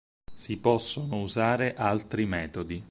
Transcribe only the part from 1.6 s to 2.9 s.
altri metodi.